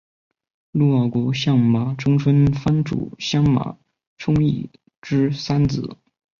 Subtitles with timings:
[0.71, 3.77] 陆奥国相马中村藩主相马
[4.17, 4.67] 充胤
[4.99, 5.95] 之三子。